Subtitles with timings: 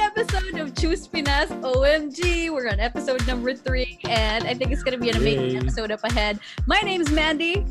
[0.00, 2.50] episode of Choose Pinas OMG.
[2.50, 5.56] We're on episode number three, and I think it's going to be an amazing Yay.
[5.58, 6.38] episode up ahead.
[6.66, 7.64] My name is Mandy,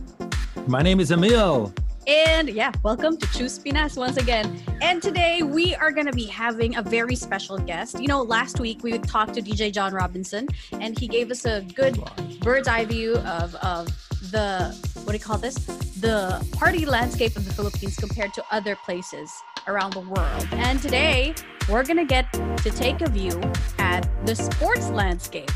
[0.67, 1.73] My name is Emil.
[2.07, 4.61] And yeah, welcome to Choose Pinas once again.
[4.81, 7.99] And today we are going to be having a very special guest.
[7.99, 11.61] You know, last week we talked to DJ John Robinson, and he gave us a
[11.75, 12.01] good
[12.39, 13.87] bird's eye view of, of
[14.31, 15.55] the what do you call this
[16.01, 19.31] the party landscape of the philippines compared to other places
[19.67, 21.33] around the world and today
[21.69, 23.39] we're gonna get to take a view
[23.77, 25.49] at the sports landscape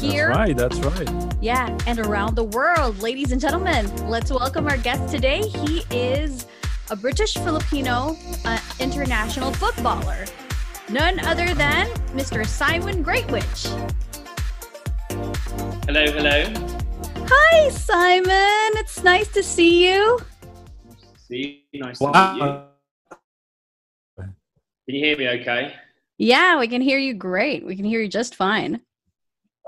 [0.00, 0.56] here That's right.
[0.56, 1.36] That's right.
[1.40, 6.46] yeah and around the world ladies and gentlemen let's welcome our guest today he is
[6.90, 10.24] a british filipino uh, international footballer
[10.88, 13.66] none other than mr simon greatwich
[15.88, 16.52] Hello, hello.
[17.30, 18.78] Hi, Simon.
[18.78, 20.20] It's nice to see you.
[21.26, 21.80] See you.
[21.80, 22.62] Nice to meet you.
[24.18, 24.34] Can
[24.86, 25.74] you hear me okay?
[26.18, 27.64] Yeah, we can hear you great.
[27.64, 28.82] We can hear you just fine.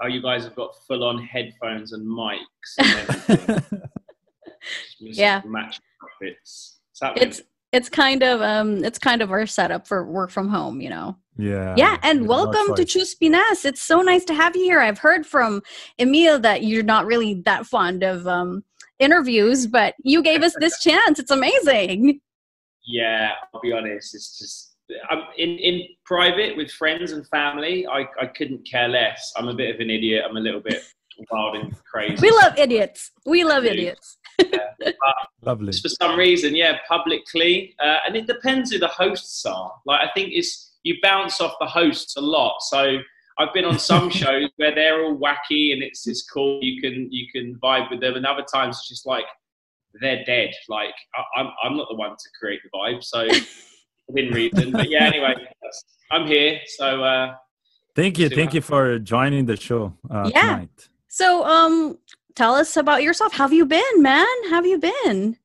[0.03, 3.63] Oh, you guys have got full on headphones and mics and
[4.99, 5.43] Yeah.
[5.47, 6.81] Match outfits.
[7.17, 7.43] It's
[7.73, 11.17] it's kind of um it's kind of our setup for work from home, you know.
[11.39, 11.75] yeah.
[11.77, 12.93] yeah, and no welcome to choice.
[12.93, 13.65] Choose Pinas.
[13.65, 14.81] It's so nice to have you here.
[14.81, 15.63] I've heard from
[15.99, 18.65] Emil that you're not really that fond of um
[18.99, 21.19] interviews, but you gave us this chance.
[21.19, 22.21] It's amazing.
[22.87, 24.15] yeah, I'll be honest.
[24.15, 24.70] It's just
[25.09, 27.87] I'm in in private with friends and family.
[27.87, 29.33] I I couldn't care less.
[29.37, 30.25] I'm a bit of an idiot.
[30.29, 30.83] I'm a little bit
[31.31, 32.17] wild and crazy.
[32.21, 33.11] We love idiots.
[33.27, 33.71] We love do.
[33.71, 34.17] idiots.
[35.43, 35.73] Lovely.
[35.73, 39.73] just for some reason, yeah, publicly, uh, and it depends who the hosts are.
[39.87, 42.63] Like I think it's you bounce off the hosts a lot.
[42.63, 42.99] So
[43.39, 46.61] I've been on some shows where they're all wacky and it's it's cool.
[46.63, 49.25] You can you can vibe with them, and other times it's just like
[50.01, 50.51] they're dead.
[50.69, 53.27] Like I, I'm I'm not the one to create the vibe, so
[54.13, 54.73] within reason.
[54.73, 55.35] But yeah, anyway,
[56.11, 56.61] I'm here.
[56.67, 57.35] So uh,
[57.97, 58.29] Thank you.
[58.29, 60.41] Thank you for joining the show uh, Yeah.
[60.43, 60.89] tonight.
[61.09, 61.99] So um
[62.35, 63.33] tell us about yourself.
[63.33, 64.27] How have you been, man?
[64.49, 65.37] How have you been?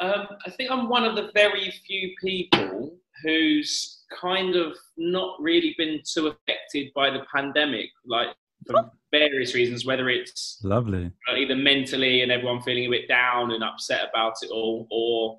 [0.00, 5.74] Um, I think I'm one of the very few people who's kind of not really
[5.78, 8.28] been too affected by the pandemic, like
[8.66, 11.10] for various reasons, whether it's Lovely.
[11.36, 15.38] either mentally and everyone feeling a bit down and upset about it all, or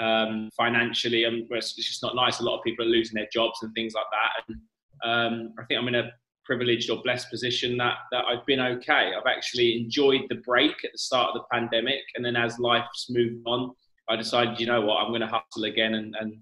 [0.00, 2.40] um, financially, and it's it's just not nice.
[2.40, 4.44] A lot of people are losing their jobs and things like that.
[4.48, 4.60] And
[5.04, 6.10] um, I think I'm in a
[6.44, 9.12] privileged or blessed position that that I've been okay.
[9.16, 13.08] I've actually enjoyed the break at the start of the pandemic, and then as life's
[13.10, 13.72] moved on,
[14.08, 16.34] I decided, you know what, I'm going to hustle again and and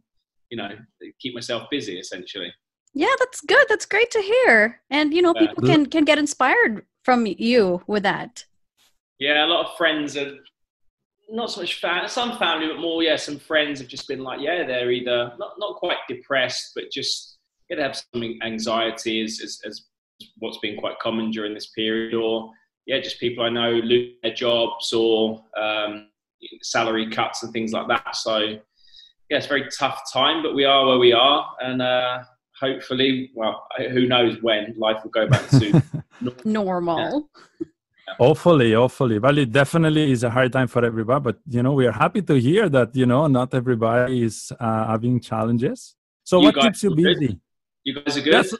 [0.50, 0.70] you know
[1.20, 2.52] keep myself busy essentially.
[2.92, 3.66] Yeah, that's good.
[3.68, 4.80] That's great to hear.
[4.90, 8.44] And you know, people can can get inspired from you with that.
[9.18, 10.32] Yeah, a lot of friends are
[11.30, 14.40] not so much fa- some family, but more yeah, some friends have just been like,
[14.40, 19.40] yeah, they're either not not quite depressed, but just yeah, they have some anxiety as,
[19.44, 19.86] as as
[20.38, 22.50] what's been quite common during this period, or
[22.86, 26.08] yeah, just people I know lose their jobs or um,
[26.62, 28.16] salary cuts and things like that.
[28.16, 32.24] So yeah, it's a very tough time, but we are where we are, and uh,
[32.58, 35.82] hopefully, well, who knows when life will go back to
[36.44, 37.30] Normal.
[38.18, 39.18] Hopefully, hopefully.
[39.18, 42.22] Well, it definitely is a hard time for everybody, but you know, we are happy
[42.22, 45.94] to hear that you know not everybody is uh, having challenges.
[46.24, 47.18] So, You what guys keeps you are good.
[47.20, 47.40] busy?
[47.84, 48.32] you guys are good.
[48.32, 48.54] Yes.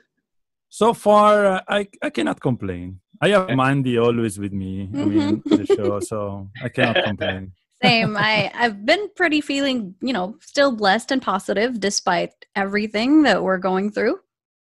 [0.69, 3.01] So far, uh, I I cannot complain.
[3.21, 4.89] I have Mandy always with me.
[4.95, 5.57] I mean, Mhm.
[5.59, 7.53] the show, so I cannot complain.
[7.83, 8.17] Same.
[8.17, 13.59] I I've been pretty feeling, you know, still blessed and positive despite everything that we're
[13.59, 14.21] going through.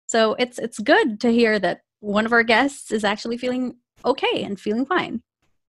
[0.08, 3.76] So it's it's good to hear that one of our guests is actually feeling
[4.06, 5.22] okay and feeling fine.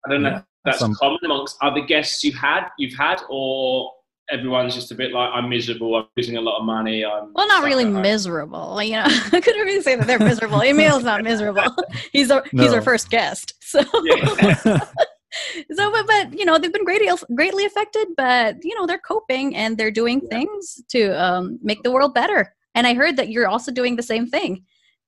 [0.05, 3.91] I don't know if that's some- common amongst other guests you've had, you've had, or
[4.29, 7.05] everyone's just a bit like, I'm miserable, I'm losing a lot of money.
[7.05, 8.81] I'm Well, not really miserable.
[8.81, 10.61] You know, I couldn't really say that they're miserable.
[10.65, 11.75] Emil's not miserable.
[12.11, 13.53] He's our he's our first guest.
[13.61, 14.79] So Yeah.
[15.73, 19.55] so but, but you know they've been greatly greatly affected but you know they're coping
[19.55, 23.47] and they're doing things to um, make the world better and i heard that you're
[23.47, 24.63] also doing the same thing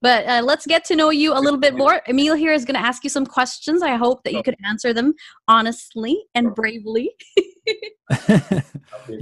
[0.06, 2.80] but uh, let's get to know you a little bit more emil here is going
[2.82, 5.10] to ask you some questions i hope that you could answer them
[5.58, 7.08] honestly and bravely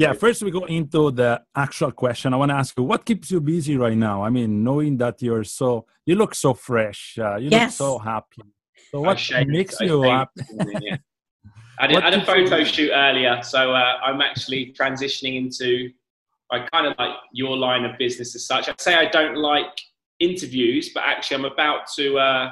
[0.04, 2.34] yeah, first we go into the actual question.
[2.34, 4.22] I want to ask you, what keeps you busy right now?
[4.28, 7.80] I mean, knowing that you're so, you look so fresh, uh, you Yes.
[7.80, 8.44] look so happy.
[8.92, 10.42] So what shaved- makes I you happy?
[10.82, 10.98] yeah.
[11.80, 15.38] I did, I had a keeps you photo shoot earlier, so uh, I'm actually transitioning
[15.38, 15.90] into.
[16.52, 18.68] I kind of like your line of business as such.
[18.68, 19.76] I'd say I don't like
[20.24, 22.52] interviews, but actually, I'm about to uh,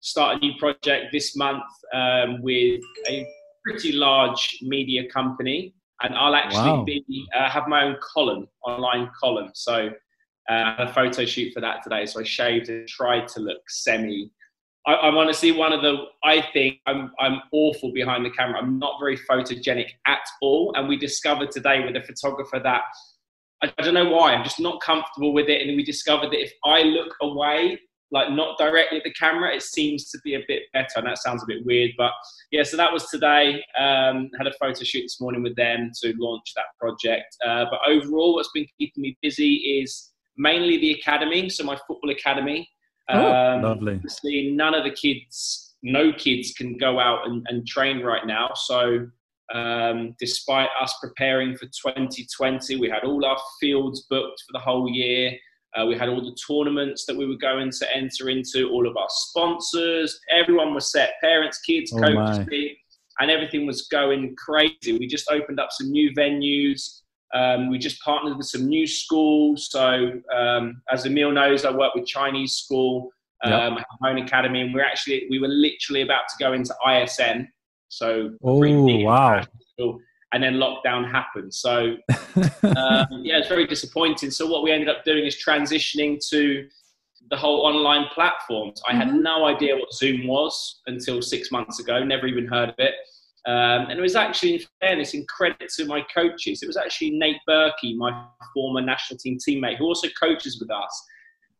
[0.00, 1.64] start a new project this month
[1.94, 3.26] um, with a
[3.64, 6.84] pretty large media company, and I'll actually Wow.
[6.84, 9.50] be uh, have my own column, online column.
[9.54, 9.90] So
[10.50, 12.06] uh, a photo shoot for that today.
[12.06, 14.30] So I shaved and tried to look semi.
[14.86, 15.94] I, I'm honestly one of the.
[16.24, 18.58] I think I'm I'm awful behind the camera.
[18.60, 20.72] I'm not very photogenic at all.
[20.76, 22.82] And we discovered today with a photographer that
[23.62, 24.34] I, don't know why.
[24.34, 25.66] I'm just not comfortable with it.
[25.66, 27.78] And we discovered that if I look away,
[28.10, 30.86] like not directly at the camera, it seems to be a bit better.
[30.96, 32.12] And that sounds a bit weird, but
[32.50, 32.62] yeah.
[32.62, 33.62] So that was today.
[33.78, 37.36] Um, had a photo shoot this morning with them to launch that project.
[37.46, 41.48] Uh, but overall, what's been keeping me busy is mainly the academy.
[41.48, 42.68] So my football academy.
[43.08, 43.94] Oh, lovely.
[43.94, 48.50] Obviously, none of the kids, no kids can go out and, and train right now.
[48.54, 49.06] So,
[49.52, 54.88] um, despite us preparing for 2020, we had all our fields booked for the whole
[54.90, 55.32] year.
[55.76, 58.96] Uh, we had all the tournaments that we were going to enter into, all of
[58.96, 62.68] our sponsors, everyone was set parents, kids, Oh, coaches, my.
[63.20, 64.98] and everything was going crazy.
[64.98, 67.00] We just opened up some new venues.
[67.34, 69.68] Um, we just partnered with some new schools.
[69.70, 73.10] So, um, as Emil knows, I work with Chinese school,
[73.42, 73.86] um, Yep.
[74.00, 77.48] My own academy, and we're actually we were literally about to go into ISM.
[77.92, 78.58] So, Oh,
[79.04, 79.44] wow.
[80.32, 81.52] and then lockdown happened.
[81.52, 81.96] So,
[82.64, 84.30] um, yeah, it's very disappointing.
[84.30, 86.66] So, what we ended up doing is transitioning to
[87.30, 88.82] the whole online platforms.
[88.88, 89.20] I had Mhm.
[89.22, 92.02] no idea what Zoom was until six months ago.
[92.02, 92.94] Never even heard of it.
[93.46, 97.10] Um, and it was actually, in fairness, in credit to my coaches, it was actually
[97.10, 101.04] Nate Burkey, my former national team teammate, who also coaches with us.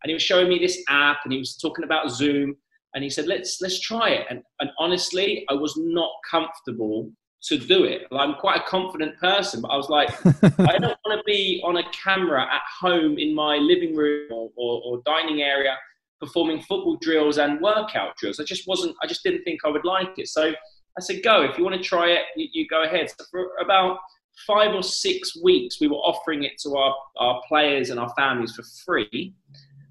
[0.02, 2.56] And he was showing me this app, and he was talking about Zoom,
[2.94, 7.11] and he said, "Let's let's try it." And, and honestly, I was not comfortable
[7.44, 8.03] to do it.
[8.12, 10.11] I'm quite a confident person, but I was like,
[10.61, 14.50] I don't want to be on a camera at home in my living room or,
[14.56, 15.77] or, or dining area
[16.21, 18.39] performing football drills and workout drills.
[18.39, 20.29] I just wasn't, I just didn't think I would like it.
[20.29, 21.43] So I said, go.
[21.43, 23.11] If you want to try it, you, you go ahead.
[23.11, 23.99] So for about
[24.47, 28.55] five or six weeks, we were offering it to our, our players and our families
[28.55, 29.35] for free.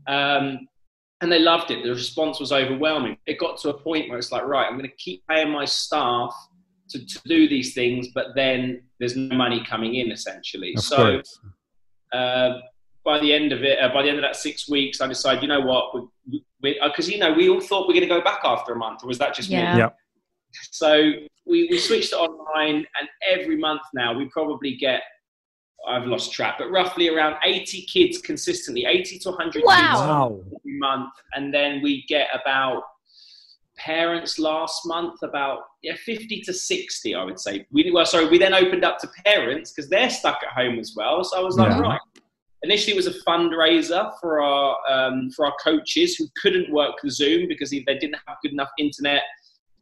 [0.07, 0.67] Um,
[1.21, 1.83] and they loved it.
[1.83, 3.17] The response was overwhelming.
[3.27, 5.65] It got to a point where it's like, right, I'm going to keep paying my
[5.65, 6.33] staff
[6.89, 10.73] to, to do these things, but then there's no money coming in essentially.
[10.75, 11.21] of so
[12.11, 12.59] uh,
[13.05, 15.41] by the end of it, uh, by the end of that six weeks, I decided,
[15.43, 18.09] you know what, because we, uh 'cause, you know we all thought we are going
[18.09, 19.73] to go back after a month, or was that just Yeah.
[19.73, 19.79] me?
[19.79, 19.89] Yeah.
[20.71, 21.11] So
[21.45, 25.01] we, we switched to online, and every month now we probably get.
[25.87, 29.75] I've lost track, but roughly around 80 kids consistently, 80 to 100 Wow.
[29.75, 30.39] kids Wow.
[30.59, 32.83] every month, and then we get about
[33.77, 38.37] parents last month about yeah 50 to 60 i would say we well sorry we
[38.37, 41.55] then opened up to parents because they're stuck at home as well so i was
[41.57, 41.79] like Yeah.
[41.79, 41.99] right
[42.63, 47.09] initially it was a fundraiser for our um, for our coaches who couldn't work the
[47.09, 49.23] zoom because they didn't have good enough internet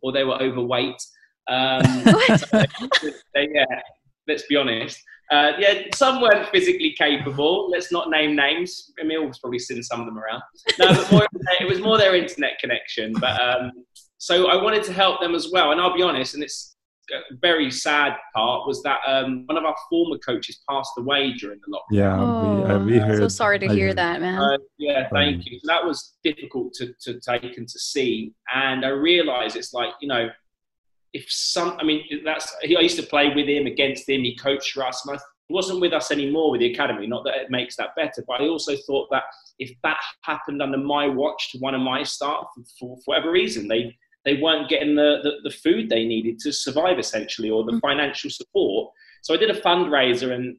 [0.02, 1.02] or they were overweight
[1.50, 1.82] um,
[3.34, 3.66] they, yeah
[4.28, 7.70] let's be honest uh, yeah, some weren't physically capable.
[7.70, 8.92] Let's not name names.
[9.00, 10.42] Emil's probably seen some of them around.
[10.80, 11.28] No, but more,
[11.60, 13.14] it was more their internet connection.
[13.20, 13.72] But um,
[14.18, 15.72] so I wanted to help them as well.
[15.72, 16.76] And I'll be honest, and it's
[17.12, 21.60] a very sad part was that um, one of our former coaches passed away during
[21.66, 21.90] the lockdown.
[21.92, 23.18] Yeah, we, uh, we Oh, heard.
[23.18, 23.98] so sorry to I hear heard.
[23.98, 24.40] that, man.
[24.40, 25.60] Uh, yeah, thank Um, you.
[25.60, 28.34] So that was difficult to, to take and to see.
[28.54, 30.30] And I realized it's like, you know,
[31.14, 34.36] if some, I mean, that's, he, I used to play with him, against him, he
[34.36, 35.06] coached for us.
[35.06, 37.08] And I, he wasn't with us anymore with the academy.
[37.08, 39.24] Not that it makes that better, but I also thought that
[39.58, 42.46] if that happened under my watch to one of my staff,
[42.80, 46.52] for, for whatever reason, they, they weren't getting the, the, the food they needed to
[46.54, 47.82] survive essentially or the Mm.
[47.82, 48.94] financial support.
[49.24, 50.56] So I did a fundraiser and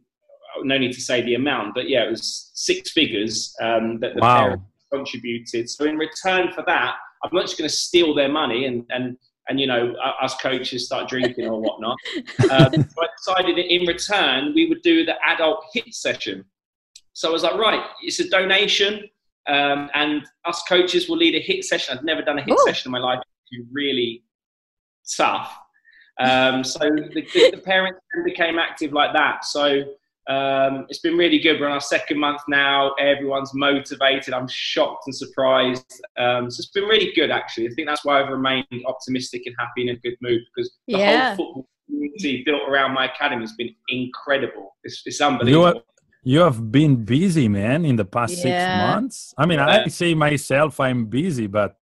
[0.58, 4.14] uh, no need to say the amount, but yeah, it was six figures um, that
[4.16, 4.34] the Wow.
[4.34, 5.70] parents contributed.
[5.70, 9.16] So in return for that, I'm not just going to steal their money and and
[9.50, 9.92] and you know
[10.22, 11.96] us coaches start drinking or whatnot.
[12.50, 16.44] um, so I decided that in return we would do the adult hit session.
[17.12, 19.02] So I was like, right, it's a donation,
[19.48, 21.98] um, and us coaches will lead a hit session.
[21.98, 22.64] I've never done a hit Ooh.
[22.64, 23.18] session in my life.
[23.50, 24.22] It's really
[25.16, 25.58] tough.
[26.20, 29.44] Um, so the, the, the parents became active like that.
[29.44, 29.84] So
[30.30, 31.58] um, it's been really good.
[31.58, 32.94] We're on our second month now.
[33.00, 34.32] Everyone's motivated.
[34.32, 36.00] I'm shocked and surprised.
[36.18, 37.66] Um, so it's been really good, actually.
[37.68, 40.98] I think that's why I've remained optimistic and happy in a good mood because the
[40.98, 41.34] Yeah.
[41.34, 44.76] whole football community built around my academy has been incredible.
[44.84, 45.82] It's, it's unbelievable.
[46.22, 49.34] You have been busy, man, in the past six months.
[49.36, 49.84] I mean, Yeah.
[49.84, 51.76] I say myself I'm busy, but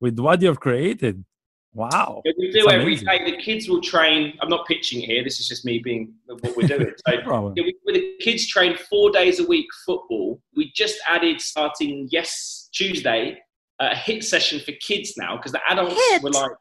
[0.00, 1.24] with what you've created,
[1.74, 2.20] Wow.
[2.24, 3.30] Yeah, we do every day.
[3.30, 4.36] The kids will train.
[4.42, 5.24] I'm not pitching here.
[5.24, 6.92] This is just me being what we're doing.
[7.08, 10.40] So yeah, we, the kids train four days a week football.
[10.54, 13.38] We just added starting yes Tuesday
[13.80, 16.22] uh, a hit session for kids now because the adults hit.
[16.22, 16.52] were like,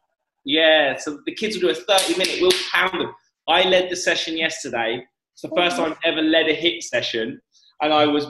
[0.45, 0.97] yeah.
[0.97, 2.37] So the kids will do a 30 minute.
[2.41, 3.13] We'll pound them.
[3.47, 5.05] I led the session yesterday.
[5.33, 5.83] It's the first oh.
[5.83, 7.39] time I've ever led a hit session,
[7.81, 8.27] and I was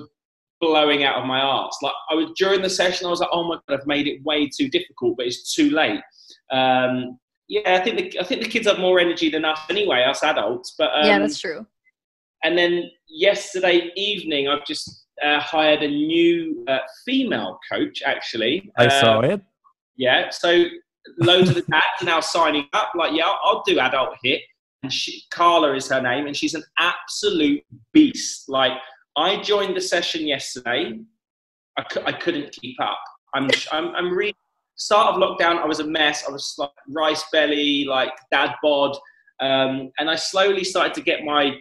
[0.60, 1.78] blowing out of my arse.
[1.82, 4.24] Like I was during the session, I was like, oh my god, I've made it
[4.24, 6.02] way too difficult, but it's too late.
[6.52, 10.04] Um, yeah, I think the, I think the kids have more energy than us anyway,
[10.04, 10.76] us adults.
[10.78, 11.66] But um, yeah, that's true.
[12.44, 18.02] And then yesterday evening, I've just uh, hired a new uh, female coach.
[18.06, 19.42] Actually, I uh, saw it.
[19.98, 20.66] Yeah, so
[21.20, 22.94] loads of the dads are now signing up.
[22.96, 24.42] Like, yeah, I'll, I'll do adult hit.
[24.84, 28.50] And she, Carla is her name, and she's an absolute beast.
[28.50, 28.74] Like,
[29.16, 31.00] I joined the session yesterday.
[31.78, 33.00] I, cu- I couldn't keep up.
[33.36, 34.36] I'm, I'm, I'm really
[34.82, 36.26] start of lockdown, I was a mess.
[36.28, 38.98] I was like rice belly, like dad bod.
[39.40, 41.58] Um, and I slowly started to get my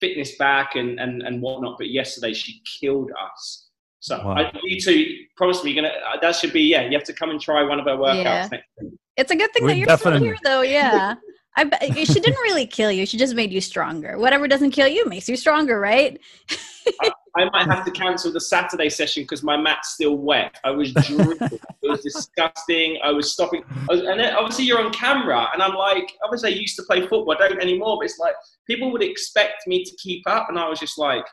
[0.00, 1.76] fitness back and, and, and whatnot.
[1.78, 3.66] But yesterday she killed us.
[3.98, 4.34] So wow.
[4.34, 5.04] I, you two
[5.36, 5.94] promise me, you're gonna.
[5.94, 6.82] Uh, that should be yeah.
[6.82, 8.48] You have to come and try one of her workouts yeah.
[8.50, 8.92] next week.
[9.16, 10.18] It's a good thing We're that you're definitely.
[10.18, 10.62] still here, though.
[10.62, 11.14] Yeah.
[11.56, 13.04] I, she didn't really kill you.
[13.04, 14.16] She just made you stronger.
[14.16, 16.18] Whatever doesn't kill you makes you stronger, right?
[17.00, 20.58] I, I, might have to cancel the Saturday session because my mat's still wet.
[20.64, 21.58] I was dripping.
[21.82, 22.98] it was disgusting.
[23.02, 23.62] I was stopping.
[23.88, 26.82] I was, and then obviously you're on camera, and I'm like, obviously I used to
[26.84, 27.32] play football.
[27.32, 27.98] I don't anymore.
[27.98, 28.34] But it's like
[28.66, 31.24] people would expect me to keep up, and I was just like,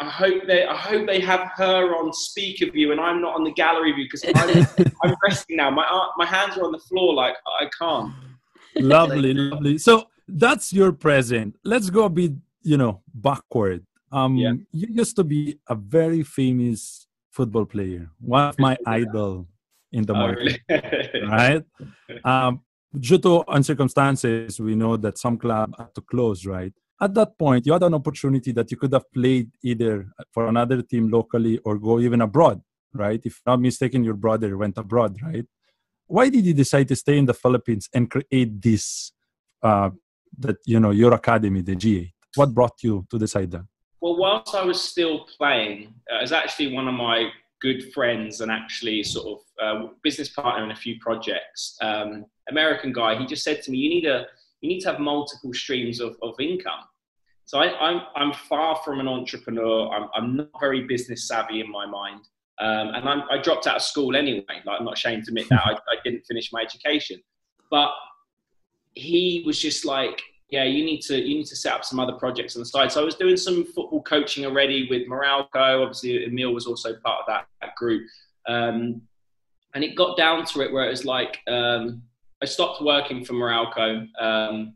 [0.00, 3.44] I hope they, I hope they have her on speaker view, and I'm not on
[3.44, 5.70] the gallery view because I'm, I'm resting now.
[5.70, 5.86] My
[6.16, 8.12] my hands are on the floor, like I can't
[8.76, 9.78] lovely, lovely.
[9.78, 11.56] So that's your present.
[11.64, 13.84] Let's go a bit, you know, backward.
[14.12, 14.52] Um, yeah.
[14.72, 19.48] You used to be a very famous football player, one of my idol
[19.90, 21.26] in the oh, market, really?
[21.28, 21.62] right?
[22.24, 22.60] Um,
[22.98, 26.72] due to circumstances, we know that some club had to close, right?
[27.00, 30.82] At that point, you had an opportunity that you could have played either for another
[30.82, 32.60] team locally or go even abroad,
[32.92, 33.20] right?
[33.24, 35.46] If not mistaken, your brother went abroad, right?
[36.12, 39.12] why did you decide to stay in the Philippines and create this
[39.62, 39.88] uh,
[40.38, 42.12] that you know your academy, the G8?
[42.34, 43.64] What brought you to decide that?
[44.02, 47.30] Well, whilst I was still playing, uh, was actually one of my
[47.60, 51.76] good friends and actually sort of uh, business partner in a few projects.
[51.80, 54.26] Um, American guy, he just said to me, "You need a
[54.60, 56.80] you need to have multiple streams of, of income."
[57.44, 59.88] So I, am I'm, I'm far from an entrepreneur.
[59.90, 62.26] I'm, I'm not very business savvy in my mind.
[62.58, 64.44] Um, and I'm, i dropped out of school anyway.
[64.48, 67.20] Like I'm not ashamed to admit that I, I didn't finish my education.
[67.70, 67.90] But
[68.94, 72.12] he was just like, yeah, you need to you need to set up some other
[72.12, 72.92] projects on the side.
[72.92, 75.82] So I was doing some football coaching already with Meralco.
[75.82, 78.06] Obviously, Emil was also part of that, that group.
[78.46, 79.00] Um,
[79.74, 82.02] and it got down to it where it was like um,
[82.42, 84.74] I stopped working for Meralco um,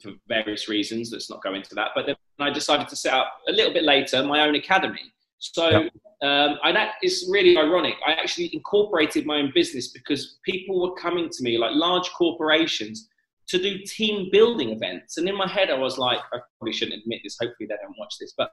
[0.00, 1.10] for various reasons.
[1.10, 1.88] Let's not go into that.
[1.96, 5.12] But then I decided to set up a little bit later my own academy.
[5.40, 5.92] So yep.
[6.22, 7.96] um, and that is really ironic.
[8.06, 13.08] I actually incorporated my own business because people were coming to me, like large corporations,
[13.48, 15.18] to do team building events.
[15.18, 17.36] And in my head, I was like, I probably shouldn't admit this.
[17.40, 18.50] Hopefully, they don't watch this, but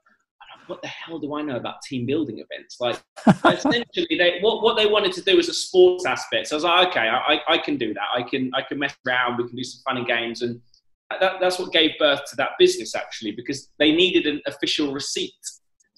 [0.68, 2.78] what the hell do I know about team building events?
[2.80, 3.02] Like,
[3.46, 6.48] essentially, they, what, what they wanted to do was a sports aspect.
[6.48, 8.08] So I was like, okay, I, I can do that.
[8.16, 9.38] I can I can mess around.
[9.38, 10.62] We can do some fun and games, and
[11.20, 15.34] that, that's what gave birth to that business actually, because they needed an official receipt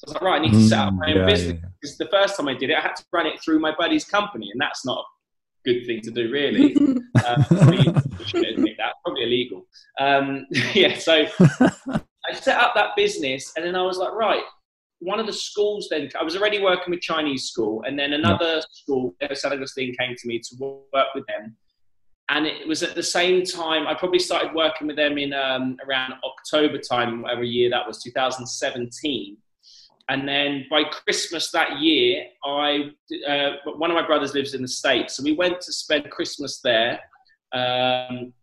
[0.02, 1.60] so I was like, right, I need to set up my own mm, yeah, business.
[1.62, 1.70] Yeah.
[1.80, 4.04] Because the first time I did it, I had to run it through my buddy's
[4.04, 5.04] company, and that's not a
[5.66, 6.76] good thing to do, really.
[7.28, 7.84] um, probably,
[8.78, 9.66] that, probably illegal.
[10.00, 11.26] Um, yeah, so
[11.90, 14.44] I set up that business, and then I was like, right,
[15.00, 18.56] one of the schools then, I was already working with Chinese school, and then another
[18.56, 18.62] yeah.
[18.72, 21.56] school, San Agustin, came to me to work with them.
[22.30, 25.76] And it was at the same time, I probably started working with them in um,
[25.86, 29.38] around October time, whatever year that was, 2017
[30.10, 32.92] and then by Christmas that year, I
[33.28, 36.60] uh, one of my brothers lives in the states, so we went to spend Christmas
[36.64, 37.00] there.
[37.54, 38.34] Um,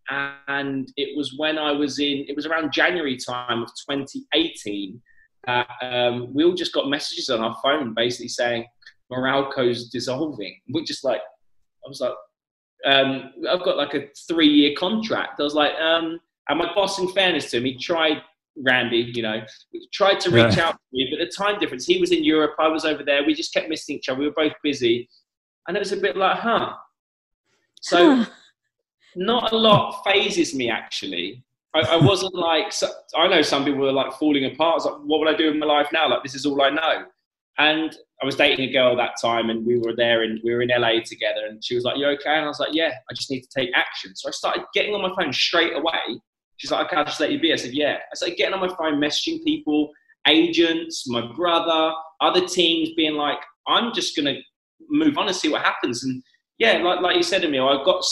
[0.49, 5.01] and it was when I was in, it was around January time of 2018.
[5.47, 8.67] Uh, um, we all just got messages on our phone basically saying
[9.11, 10.61] Meralco's dissolving.
[10.69, 12.13] We're just like, I was like,
[12.85, 15.41] um, I've got like a three year contract.
[15.41, 18.23] I was like, um, and my boss, in fairness to him, he tried
[18.63, 19.43] Randy, you know,
[19.93, 22.69] tried to reach out to me, but the time difference, he was in Europe, I
[22.69, 23.25] was over there.
[23.25, 24.19] We just kept missing each other.
[24.19, 25.09] We were both busy.
[25.67, 26.75] And it was a bit like, huh.
[27.81, 28.27] So,
[29.17, 31.45] not a lot phases me actually.
[31.75, 34.73] I, I wasn't like, so, I know some people were like falling apart.
[34.73, 36.09] I was like, what would I do in my life now?
[36.09, 37.05] Like, this is all I know.
[37.59, 40.63] And I was dating a girl that time, and we were there, and we were
[40.63, 41.47] in LA together.
[41.49, 43.49] And she was like, "You okay?" And I was like, "Yeah, I just need to
[43.55, 46.21] take action." So I started getting on my phone straight away.
[46.59, 48.61] She's like, "Okay, I'll just let you be." I said, "Yeah." I started getting on
[48.61, 49.91] my phone, messaging people,
[50.27, 54.37] agents, my brother, other teams, being like, "I'm just gonna
[54.89, 56.23] move on and see what happens." And
[56.59, 58.05] yeah, like like you said to me, I got.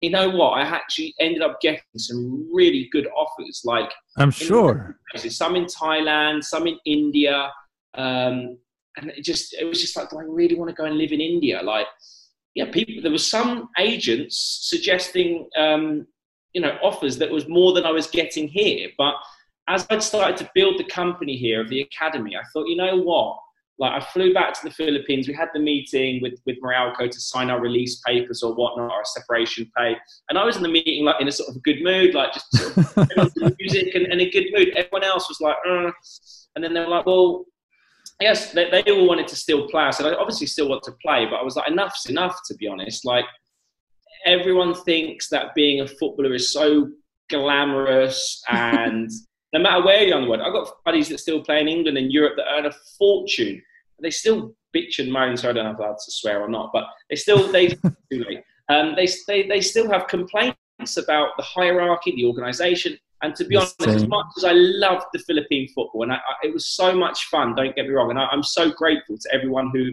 [0.00, 0.58] You know what?
[0.58, 3.62] I actually ended up getting some really good offers.
[3.64, 7.50] Like I'm sure, some in Thailand, some in India.
[7.94, 8.58] Um,
[8.96, 11.12] and it just it was just like, do I really want to go and live
[11.12, 11.62] in India?
[11.62, 11.86] Like,
[12.54, 13.02] yeah, people.
[13.02, 16.06] There were some agents suggesting, um,
[16.54, 18.88] you know, offers that was more than I was getting here.
[18.96, 19.14] But
[19.68, 22.96] as I'd started to build the company here of the academy, I thought, you know
[22.96, 23.38] what?
[23.76, 25.26] Like, I flew back to the Philippines.
[25.26, 29.04] We had the meeting with with Meralco to sign our release papers or whatnot, our
[29.04, 29.96] separation pay.
[30.30, 32.52] And I was in the meeting like in a sort of good mood, like just
[32.52, 34.68] sort of music and, and a good mood.
[34.76, 35.90] Everyone else was like, uh.
[36.54, 37.46] and then they were like, well
[38.20, 39.82] yes, they, they all wanted to still play.
[39.82, 42.54] I said, I obviously still want to play, but I was like, enough's enough, to
[42.54, 43.04] be honest.
[43.04, 43.24] Like,
[44.24, 46.90] everyone thinks that being a footballer is so
[47.30, 49.10] glamorous and
[49.52, 51.96] no matter where you're on the world, I've got buddies that still play in England
[51.96, 53.62] and Europe that earn a fortune.
[54.02, 56.70] They still bitch and moan, so I don't know if that's to swear or not,
[56.72, 58.42] but they still, they, too late.
[58.68, 62.98] um, they, they, they still have complaints about the hierarchy, the organisation.
[63.22, 66.46] And to be honest, as much as I loved the Philippine football, and I, I,
[66.48, 69.34] it was so much fun, don't get me wrong, and I, I'm so grateful to
[69.34, 69.92] everyone who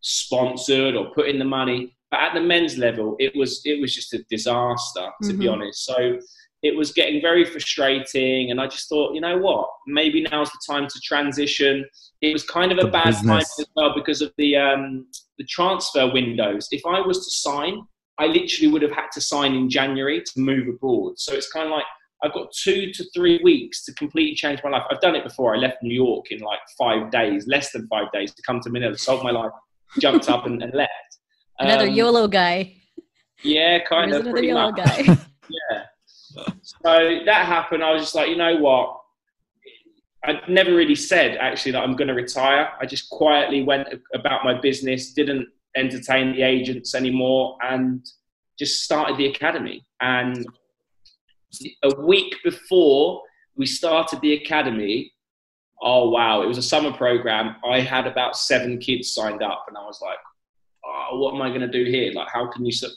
[0.00, 1.96] sponsored or put in the money.
[2.12, 5.38] But at the men's level, it was it was just a disaster, to mm-hmm.
[5.38, 5.86] be honest.
[5.86, 6.18] So
[6.62, 10.58] it was getting very frustrating, and I just thought, you know what, maybe now's the
[10.70, 11.86] time to transition.
[12.20, 13.24] It was kind of a the bad business.
[13.24, 15.06] time as well because of the um,
[15.38, 16.68] the transfer windows.
[16.70, 17.80] If I was to sign,
[18.18, 21.14] I literally would have had to sign in January to move abroad.
[21.16, 21.86] So it's kind of like
[22.22, 24.84] I've got two to three weeks to completely change my life.
[24.90, 25.56] I've done it before.
[25.56, 28.68] I left New York in like five days, less than five days, to come to
[28.68, 29.52] Manila, solve my life,
[29.98, 30.92] jumped up and, and left.
[31.62, 32.74] Another um, YOLO guy.
[33.42, 34.22] Yeah, kind of.
[34.22, 34.84] Another YOLO much.
[34.84, 34.98] guy.
[35.48, 36.46] yeah.
[36.62, 37.84] So that happened.
[37.84, 38.98] I was just like, you know what?
[40.24, 42.70] I never really said actually that I'm going to retire.
[42.80, 48.06] I just quietly went about my business, didn't entertain the agents anymore, and
[48.58, 49.84] just started the academy.
[50.00, 50.46] And
[51.82, 53.22] a week before
[53.56, 55.12] we started the academy,
[55.82, 57.56] oh wow, it was a summer program.
[57.68, 60.18] I had about seven kids signed up, and I was like,
[60.92, 62.12] oh, what am I going to do here?
[62.12, 62.72] Like, how can you?
[62.72, 62.88] So,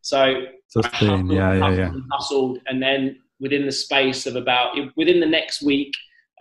[0.00, 1.30] so Sustain.
[1.30, 1.92] yeah, yeah, yeah.
[2.10, 5.92] Hustled, and then within the space of about within the next week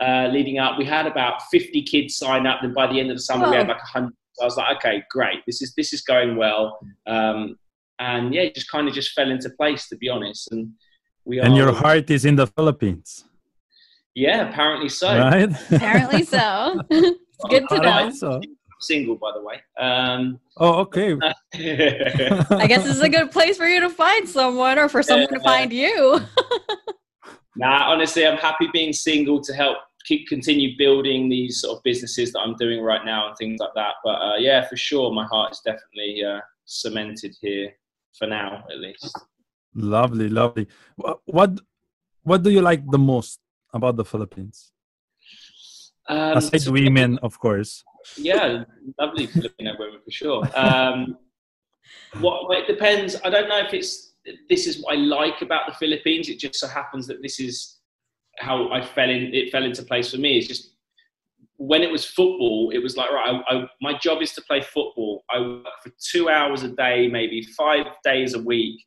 [0.02, 2.64] uh, leading up, we had about 50 kids sign up.
[2.64, 4.14] And by the end of the summer, we had like 100.
[4.34, 5.40] So I was like, okay, great.
[5.46, 6.80] This is this is going well.
[7.06, 7.58] Um,
[8.00, 10.52] and yeah, it just kind of just fell into place, to be honest.
[10.52, 10.72] And
[11.26, 13.26] we and are, your heart is in the Philippines.
[14.16, 15.08] Yeah, apparently so.
[15.18, 15.50] Right?
[15.72, 16.82] apparently so.
[16.90, 18.10] it's good to know.
[18.12, 18.42] So.
[18.82, 19.62] Single, by the way.
[19.80, 21.14] Um, oh, okay.
[21.54, 25.30] I guess this is a good place for you to find someone, or for someone
[25.30, 26.20] to find you.
[27.56, 32.32] nah, honestly, I'm happy being single to help keep continue building these sort of businesses
[32.34, 33.96] that I'm doing right now and things like that.
[34.04, 37.70] But uh, yeah, for sure, my heart is definitely uh, cemented here
[38.18, 39.18] for now, at least.
[39.76, 40.68] Lovely, lovely.
[41.26, 41.60] What
[42.24, 43.40] what do you like the most
[43.74, 44.72] about the Philippines?
[46.10, 47.84] Um, Aside so women, of course.
[48.18, 48.64] Yeah,
[49.00, 50.44] lovely Filipino women for sure.
[50.56, 51.18] Um,
[52.20, 53.16] what well, it depends.
[53.24, 54.14] I don't know if it's
[54.50, 56.30] this is what I like about the Philippines.
[56.30, 57.78] It just so happens that this is
[58.40, 59.34] how I fell in.
[59.34, 60.38] It fell into place for me.
[60.38, 60.76] It's just
[61.58, 63.42] when it was football, it was like right.
[63.48, 65.24] I, I, my job is to play football.
[65.30, 68.82] I work for two hours a day, maybe five days a week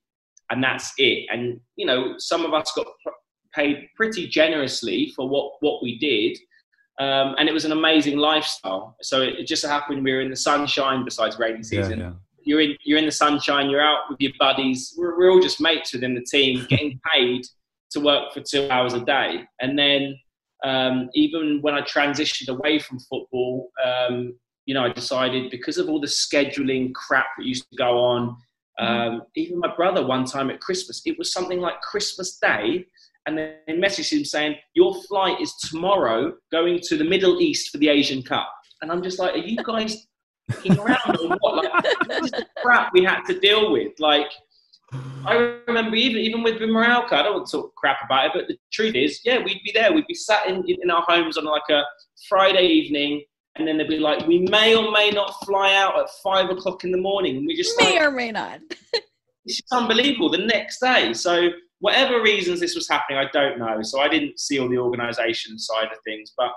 [0.50, 1.26] and that's it.
[1.30, 2.86] And you know, some of us got
[3.54, 6.38] paid pretty generously for what what we did.
[7.00, 8.96] Um, and it was an amazing lifestyle.
[9.02, 11.04] So it, it, just so happened we were in the sunshine.
[11.04, 12.12] Besides rainy season, yeah, yeah.
[12.44, 13.68] you're in you're in the sunshine.
[13.68, 14.94] You're out with your buddies.
[14.96, 17.46] We're, we're all just mates within the team, getting paid
[17.90, 19.44] to work for two hours a day.
[19.60, 20.16] And then
[20.64, 24.34] um, even when I transitioned away from football, um,
[24.66, 28.36] you know, I decided because of all the scheduling crap that used to go on,
[28.80, 29.16] Mm-hmm.
[29.16, 32.86] Um, even my brother, one time at Christmas, it was something like Christmas Day,
[33.26, 37.70] and then they messaged him saying, Your flight is tomorrow going to the Middle East
[37.70, 38.50] for the Asian Cup.
[38.82, 40.06] And I'm just like, Are you guys
[40.78, 41.64] around or what?
[41.64, 43.92] Like, this is crap we had to deal with.
[43.98, 44.30] Like,
[45.26, 48.48] I remember even even with Meralco, I don't want to talk crap about it, but
[48.48, 49.92] the truth is, yeah, we'd be there.
[49.92, 51.82] We'd be sat in, in our homes on like a
[52.28, 53.24] Friday evening,
[53.56, 56.84] and then they'd be like, "We may or may not fly out at five o'clock
[56.84, 58.60] in the morning," and we just may like, or may not.
[59.44, 60.30] it's just unbelievable.
[60.30, 61.48] The next day, so
[61.84, 63.82] whatever reasons this was happening, I don't know.
[63.82, 66.50] So I didn't see all the organisation side of things, but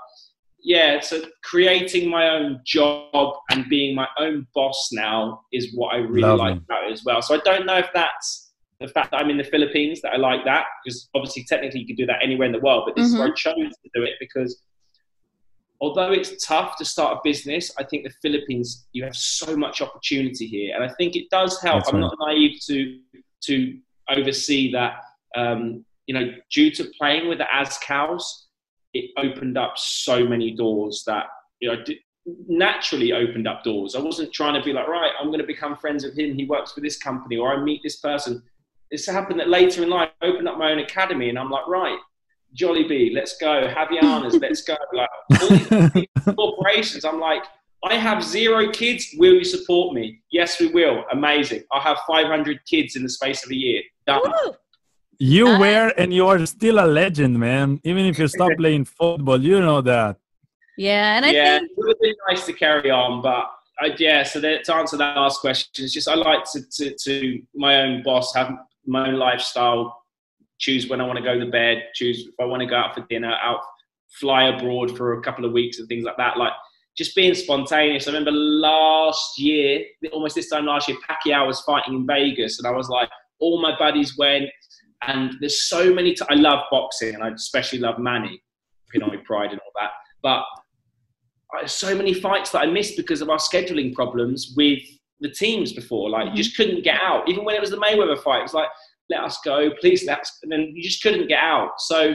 [0.58, 5.98] yeah, so creating my own job and being my own boss now is what I
[5.98, 6.38] really Lovely.
[6.38, 7.20] like about it as well.
[7.20, 10.16] So I don't know if that's the fact that I'm in the Philippines that I
[10.16, 13.08] like that because obviously technically you could do that anywhere in the world, but this
[13.08, 13.34] is where I mm-hmm.
[13.34, 14.62] chose to do it because
[15.82, 19.82] although it's tough to start a business, I think the Philippines you have so much
[19.82, 21.80] opportunity here, and I think it does help.
[21.80, 22.10] That's I'm right.
[22.18, 22.98] not naive to
[23.42, 25.02] to oversee that.
[25.36, 28.22] Um, you know, due to playing with the Azkals,
[28.94, 31.26] it opened up so many doors that
[31.60, 32.00] you know d-
[32.48, 33.94] naturally opened up doors.
[33.94, 36.34] I wasn't trying to be like, right, I'm going to become friends with him.
[36.34, 38.42] He works for this company, or I meet this person.
[38.90, 41.66] It's happened that later in life, I opened up my own academy, and I'm like,
[41.68, 41.98] right,
[42.56, 43.68] Jollibee, let's go.
[43.68, 44.76] Havaianas, let's go.
[44.92, 45.10] Like
[45.40, 47.42] all these corporations, I'm like,
[47.84, 49.14] I have zero kids.
[49.18, 50.20] Will you support me?
[50.32, 51.04] Yes, we will.
[51.12, 51.62] Amazing.
[51.70, 53.82] I'll have 500 kids in the space of a year.
[54.06, 54.20] Done.
[54.24, 54.54] Woo!
[55.18, 57.80] You were and you are still a legend, man.
[57.82, 60.16] Even if you stop playing football, you know that.
[60.76, 63.50] Yeah, and I yeah, think it would be nice to carry on, but
[63.80, 64.22] I, yeah.
[64.22, 67.80] So that, to answer that last question, it's just I like to, to, to my
[67.82, 68.52] own boss, have
[68.86, 70.04] my own lifestyle,
[70.58, 72.94] choose when I want to go to bed, choose if I want to go out
[72.94, 73.60] for dinner, out
[74.20, 76.38] fly abroad for a couple of weeks and things like that.
[76.38, 76.52] Like
[76.96, 78.06] just being spontaneous.
[78.06, 82.66] I remember last year, almost this time last year, Pacquiao was fighting in Vegas, and
[82.66, 83.08] I was like,
[83.40, 84.46] all my buddies went,
[85.02, 86.14] and there's so many.
[86.14, 88.42] T- I love boxing, and I especially love Manny,
[88.94, 89.90] Pinoy Pride, and all that.
[90.22, 90.44] But
[91.54, 94.80] I, so many fights that I missed because of our scheduling problems with
[95.20, 96.10] the teams before.
[96.10, 96.36] Like, you mm-hmm.
[96.36, 97.28] just couldn't get out.
[97.28, 98.68] Even when it was the Mayweather fight, it was like,
[99.10, 100.38] let us go, please let us.
[100.42, 101.72] And then you just couldn't get out.
[101.78, 102.14] So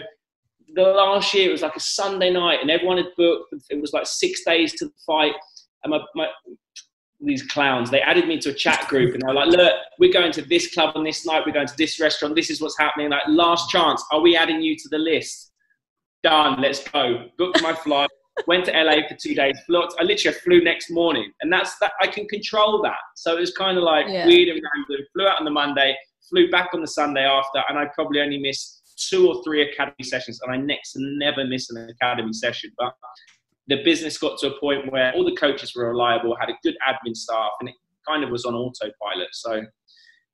[0.76, 3.54] the last year, it was like a Sunday night, and everyone had booked.
[3.70, 5.34] It was like six days to the fight.
[5.84, 6.28] And my, my
[7.26, 10.32] these clowns, they added me to a chat group, and they're like, look, we're going
[10.34, 11.44] to this club on this night.
[11.46, 12.36] We're going to this restaurant.
[12.36, 13.10] This is what's happening.
[13.10, 14.04] Like, last chance.
[14.12, 15.52] Are we adding you to the list?
[16.24, 16.62] Done.
[16.62, 17.28] Let's go.
[17.38, 18.10] Booked my flight
[18.48, 19.58] went to LA for two days.
[19.66, 21.92] Flew, I literally flew next morning, and that's that.
[22.02, 22.98] I can control that.
[23.16, 24.26] So it was kind of like Yeah.
[24.26, 25.06] weird and random.
[25.14, 25.96] Flew out on the Monday,
[26.30, 30.04] flew back on the Sunday after, and I probably only missed two or three academy
[30.04, 32.72] sessions, and I next never miss an academy session.
[32.78, 32.94] But
[33.68, 36.76] the business got to a point where all the coaches were reliable, had a good
[36.88, 37.76] admin staff, and it
[38.08, 39.30] kind of was on autopilot.
[39.34, 39.62] So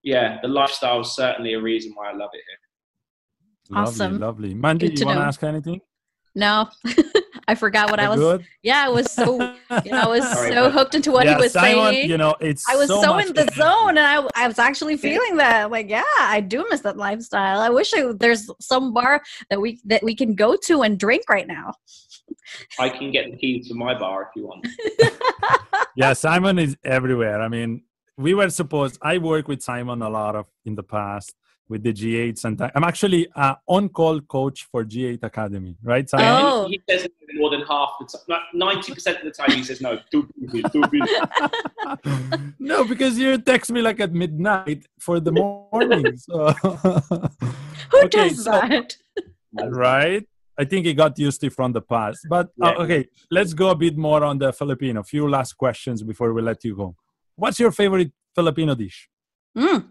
[0.03, 3.77] yeah, the lifestyle is certainly a reason why I love it here.
[3.77, 4.13] Awesome.
[4.13, 4.53] Lovely, lovely.
[4.55, 5.81] Mandy, Good you want to ask anything?
[6.35, 6.69] no,
[7.47, 8.19] I forgot what I was.
[8.19, 8.45] good?
[8.63, 9.33] Yeah, I was so
[9.85, 12.09] you know I was Sorry, so but- hooked into what yeah, he was Simon, saying.
[12.09, 13.55] you know, it's I was so, much in the energy.
[13.59, 15.69] zone, and I, I was actually feeling that.
[15.69, 17.59] Like, yeah, I do miss that lifestyle.
[17.59, 21.23] I wish I, there's some bar that we that we can go to and drink
[21.29, 21.73] right now.
[22.79, 24.67] I can get the keys to my bar if you want.
[25.95, 27.41] yeah, Simon is everywhere.
[27.41, 27.83] I mean,
[28.17, 28.97] we were supposed.
[29.01, 31.33] I work with Simon a lot of in the past
[31.69, 35.77] with the G8s, and I'm actually uh, on-call coach for G8 Academy.
[35.83, 36.25] Right, Simon?
[36.27, 36.67] Oh.
[36.67, 38.39] He says more than half the time.
[38.53, 39.99] Ninety percent of the time, he says no.
[40.11, 41.13] Too busy, too busy.
[42.59, 46.17] no, because you text me like at midnight for the morning.
[46.17, 46.51] So
[47.91, 48.95] Who Okay, does so- that?
[49.53, 50.25] right?
[50.59, 52.19] I think he got used to from the past.
[52.29, 55.03] But uh, okay, let's go a bit more on the Filipino.
[55.03, 56.95] Few last questions before we let you go.
[57.35, 59.09] What's your favorite Filipino dish?
[59.57, 59.87] Mm,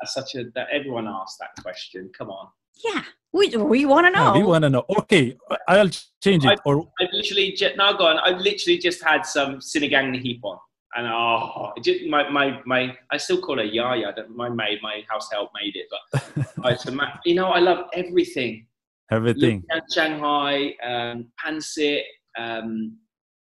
[0.00, 0.44] That's such a.
[0.54, 2.10] That everyone asks that question.
[2.16, 2.48] Come on.
[2.82, 4.32] yeah, we we want to know.
[4.32, 4.84] Yeah, we want to know.
[5.00, 5.36] Okay,
[5.68, 5.90] I'll
[6.22, 6.58] change it.
[6.64, 8.18] Or I've literally just now gone.
[8.18, 10.56] I've literally just had some sinigang na hipon,
[10.96, 12.96] and oh, just, my my my.
[13.10, 14.14] I still call her Yaya.
[14.16, 17.58] that My maid, my house help made it, but it's a ma- you know I
[17.60, 18.64] love everything.
[19.10, 19.62] Everything.
[19.72, 22.02] Lumpia Shanghai, um, pancit,
[22.38, 22.96] um,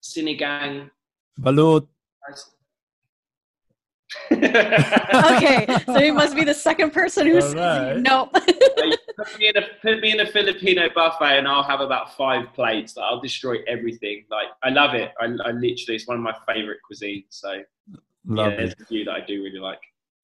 [0.03, 0.91] sinigang.
[1.41, 1.87] Balut.
[4.31, 7.99] okay, so he must be the second person who's Alright.
[7.99, 8.27] no.
[8.27, 12.53] put, me in a, put me in a Filipino buffet and I'll have about five
[12.55, 12.97] plates.
[12.97, 14.25] Like, I'll destroy everything.
[14.31, 15.13] Like I love it.
[15.21, 17.27] I, I literally, it's one of my favorite cuisines.
[17.31, 18.57] So yeah, Lovely.
[18.57, 19.81] there's a few that I do really like.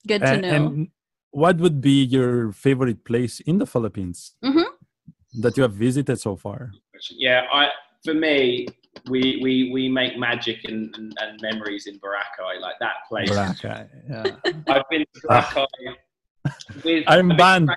[0.06, 0.48] Good to and, know.
[0.48, 0.88] and
[1.32, 4.64] what would be your favorite place in the Philippines Mhm.
[5.40, 6.70] That you have visited so far?
[7.10, 7.68] Yeah, I
[8.04, 8.66] for me,
[9.08, 13.30] we we we make magic and, and, and memories in Boracay, like that place.
[13.30, 13.88] Boracay.
[14.08, 14.52] Yeah.
[14.74, 15.52] I've been to ah.
[15.54, 15.94] Boracay.
[16.84, 17.70] with, I'm banned.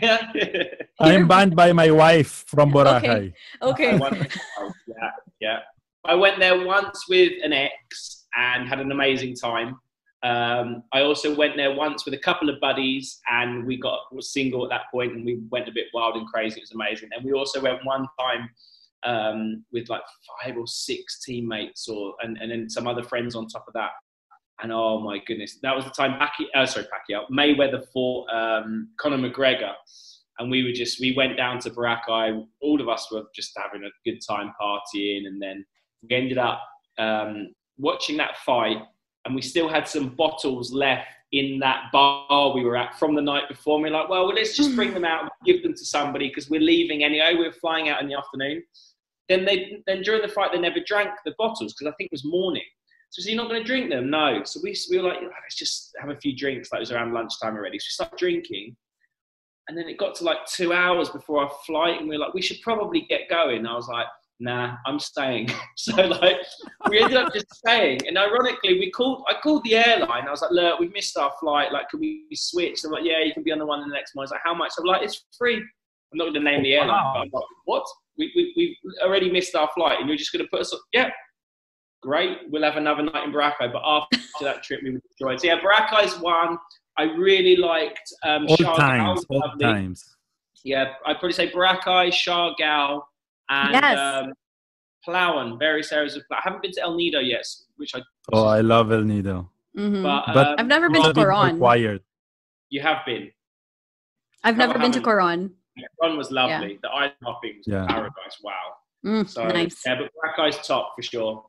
[0.00, 3.32] Boracay- I'm banned by my wife from Boracay.
[3.62, 3.90] okay.
[3.92, 5.58] I went- oh, yeah, yeah.
[6.04, 9.78] I went there once with an ex and had an amazing time.
[10.22, 14.64] Um, I also went there once with a couple of buddies, and we got single
[14.64, 16.60] at that point, and we went a bit wild and crazy.
[16.60, 17.10] It was amazing.
[17.12, 18.50] And we also went one time
[19.04, 20.02] um, with like
[20.42, 23.90] five or six teammates, or and, and then some other friends on top of that.
[24.62, 28.90] And oh my goodness, that was the time Pacquiao, uh, sorry Pacquiao, Mayweather fought um,
[28.96, 29.72] Conor McGregor,
[30.38, 32.46] and we were just we went down to Boracay.
[32.60, 35.64] All of us were just having a good time partying, and then
[36.08, 36.62] we ended up
[36.98, 38.78] um, watching that fight,
[39.24, 43.22] and we still had some bottles left in that bar we were at from the
[43.22, 43.76] night before.
[43.76, 45.84] And we we're like, well, well, let's just bring them out and give them to
[45.84, 47.34] somebody because we're leaving anyway.
[47.38, 48.62] We are flying out in the afternoon.
[49.28, 52.12] Then they then during the fight they never drank the bottles because I think it
[52.12, 52.64] was morning.
[53.10, 54.08] So, you're not going to drink them?
[54.08, 54.42] No.
[54.44, 56.72] So we, we were like, let's just have a few drinks.
[56.72, 57.78] Like it was around lunchtime already.
[57.78, 58.74] So we started drinking.
[59.68, 62.34] And then it got to like two hours before our flight, and we were like,
[62.34, 63.66] we should probably get going.
[63.66, 64.06] I was like,
[64.42, 65.48] nah, I'm staying.
[65.76, 66.36] so like,
[66.88, 68.00] we ended up just staying.
[68.06, 69.24] And ironically, we called.
[69.28, 70.26] I called the airline.
[70.26, 71.72] I was like, look, we missed our flight.
[71.72, 72.82] Like, can we switch?
[72.82, 74.22] They're like, yeah, you can be on the one in the next one.
[74.22, 74.72] I was like, how much?
[74.78, 75.56] I'm like, it's free.
[75.56, 76.88] I'm not going to name the airline.
[76.88, 77.24] Wow.
[77.32, 77.84] Like, what?
[78.18, 80.74] We, we, we already missed our flight, and you're just going to put us?
[80.74, 80.80] Up?
[80.92, 81.10] Yeah,
[82.02, 82.38] great.
[82.50, 83.72] We'll have another night in Boracay.
[83.72, 85.40] But after that trip, we enjoy it.
[85.40, 86.58] So yeah, Boracay's one.
[86.98, 90.04] I really liked um, all times, all times.
[90.62, 93.00] Yeah, I'd probably say Boracay, Siargao,
[93.52, 93.98] and yes.
[93.98, 94.32] um,
[95.06, 95.58] Palawan.
[95.58, 96.22] Various areas of.
[96.30, 98.00] I haven't been to El Nido yet, which I.
[98.32, 99.50] Oh, I love El Nido.
[99.76, 100.02] Mm-hmm.
[100.02, 101.54] But, but um, I've never been to Coron.
[101.54, 102.02] Required.
[102.70, 103.30] You have been.
[104.44, 105.52] I've never been to Coron.
[106.00, 106.72] Coron was lovely.
[106.72, 106.78] Yeah.
[106.82, 107.86] The island hopping was yeah.
[107.86, 108.38] paradise.
[108.42, 108.52] Wow.
[109.04, 109.80] Mm, so nice.
[109.84, 111.44] yeah, but Boracay's top for sure,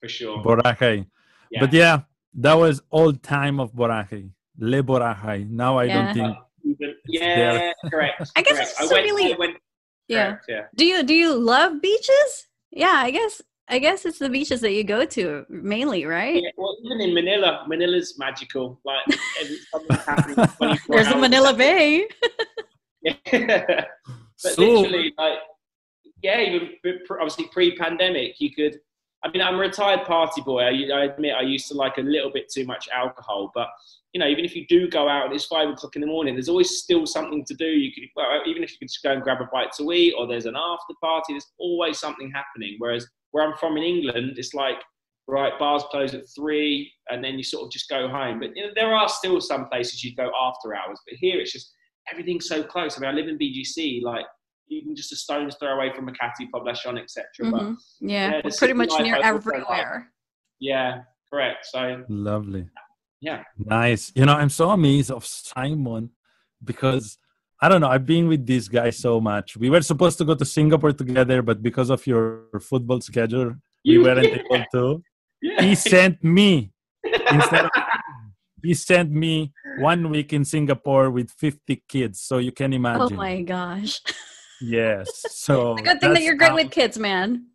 [0.00, 0.42] for sure.
[0.42, 1.06] Boracay.
[1.50, 1.60] Yeah.
[1.60, 2.00] But yeah,
[2.34, 4.30] that was all time of Boracay.
[4.58, 5.48] Le Boracay.
[5.48, 6.12] Now I yeah.
[6.12, 6.36] don't think.
[7.06, 8.30] Yeah, correct.
[8.36, 8.74] I guess correct.
[8.80, 9.34] it's I went, really.
[9.34, 9.56] I went,
[10.08, 10.26] yeah.
[10.26, 10.62] Correct, yeah.
[10.74, 12.48] Do you do you love beaches?
[12.70, 16.42] Yeah, I guess I guess it's the beaches that you go to mainly, right?
[16.42, 18.80] Yeah, well, even in Manila, Manila's magical.
[18.84, 19.04] Like
[20.88, 22.06] there's a Manila Bay.
[23.02, 23.14] yeah.
[23.32, 23.86] but
[24.36, 25.38] so, literally, like,
[26.22, 26.70] yeah, even
[27.10, 28.78] obviously pre-pandemic, you could.
[29.24, 30.60] I mean, I'm a retired party boy.
[30.60, 33.68] I, I admit I used to like a little bit too much alcohol, but
[34.16, 36.34] you know, even if you do go out and it's five o'clock in the morning,
[36.34, 37.66] there's always still something to do.
[37.66, 40.14] You could, well, even if you could just go and grab a bite to eat,
[40.16, 42.76] or there's an after party, there's always something happening.
[42.78, 44.78] Whereas where I'm from in England, it's like,
[45.28, 48.40] right, bars close at three, and then you sort of just go home.
[48.40, 51.52] But you know, there are still some places you go after hours, but here it's
[51.52, 51.70] just
[52.10, 52.96] everything's so close.
[52.96, 54.24] I mean, I live in BGC, like
[54.70, 57.26] even just a stone's throw away from Makati, Poblacion, etc.
[57.42, 57.50] Mm-hmm.
[57.50, 60.10] But yeah, yeah pretty much near everywhere.
[60.58, 61.66] Yeah, correct.
[61.66, 62.66] So lovely
[63.26, 63.42] yeah.
[63.58, 64.12] Nice.
[64.14, 66.10] You know i'm so amazed of simon
[66.62, 67.18] because
[67.60, 69.56] i don't know i've been with this guy so much.
[69.56, 73.98] We were supposed to go to singapore together but because of your football schedule we
[73.98, 75.02] weren't able to.
[75.42, 75.62] Yeah.
[75.62, 76.72] he sent me
[77.32, 77.70] instead of
[78.62, 83.12] he sent me one week in singapore with 50 kids so you can oh imagine.
[83.12, 84.00] oh my gosh.
[84.60, 85.08] Yes.
[85.46, 87.46] So it's good thing that you're good how, with kids man.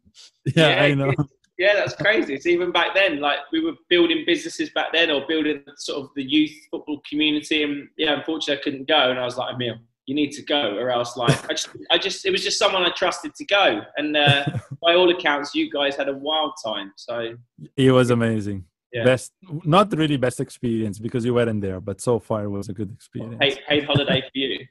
[0.56, 0.84] Yeah, yeah.
[0.84, 1.14] i know
[1.62, 2.34] yeah, that's crazy.
[2.34, 6.10] It's even back then, like we were building businesses back then, or building sort of
[6.16, 7.62] the youth football community.
[7.62, 9.12] And yeah, unfortunately, I couldn't go.
[9.12, 9.76] And I was like, Emil,
[10.08, 12.82] you need to go, or else, like, I just, I just, it was just someone
[12.82, 13.82] I trusted to go.
[13.96, 14.46] And uh,
[14.82, 16.94] by all accounts, you guys had a wild time.
[16.96, 17.36] So
[17.78, 18.66] it was amazing.
[18.92, 19.04] Yeah.
[19.04, 19.32] Best,
[19.64, 22.92] not really best experience because you weren't there, but so far it was a good
[22.92, 23.38] experience.
[23.40, 24.66] Paid, paid holiday for you.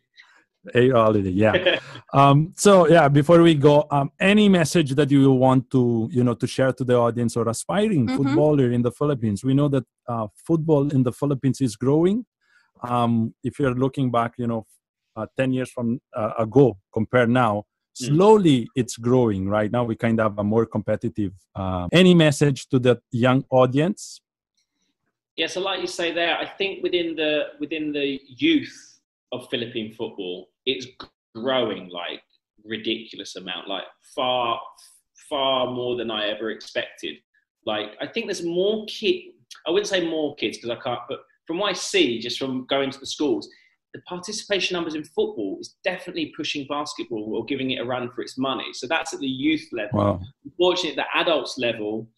[0.75, 1.81] A holiday, yeah.
[2.12, 6.35] um, so yeah, before we go, um, any message that you want to, you know,
[6.35, 8.16] to share to the audience or aspiring mm-hmm.
[8.16, 9.42] footballer in the Philippines?
[9.42, 12.27] We know that uh, football in the Philippines is growing.
[12.83, 14.66] Um, if you're looking back, you know,
[15.16, 17.64] uh, ten years from uh, ago compared now,
[17.99, 18.07] mm.
[18.09, 19.49] slowly it's growing.
[19.49, 21.33] Right now, we kind of have a more competitive.
[21.55, 24.20] Uh, any message to the young audience?
[25.37, 28.99] Yeah, so like you say there, I think within the within the youth
[29.32, 30.86] of Philippine football, it's
[31.34, 32.22] growing like
[32.64, 34.60] ridiculous amount, like far,
[35.28, 37.16] far more than I ever expected.
[37.66, 39.32] Like I think there's more kid.
[39.66, 42.66] I wouldn't say more kids because I can't, but from what I see, just from
[42.66, 43.48] going to the schools,
[43.92, 48.22] the participation numbers in football is definitely pushing basketball or giving it a run for
[48.22, 48.66] its money.
[48.72, 49.98] So that's at the youth level.
[49.98, 50.20] Wow.
[50.44, 52.08] Unfortunately, at the adults level,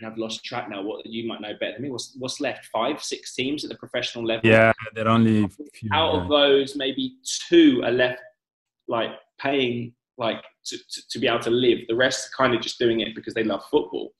[0.00, 0.82] mean, I've lost track now.
[0.82, 1.90] What you might know better than me.
[1.90, 2.66] What's what's left?
[2.66, 4.48] Five, six teams at the professional level.
[4.48, 6.22] Yeah, they're only few, out yeah.
[6.22, 7.16] of those, maybe
[7.48, 8.20] two are left,
[8.88, 11.78] like paying like to, to, to, be able to live.
[11.88, 14.12] The rest are kind of just doing it because they love football.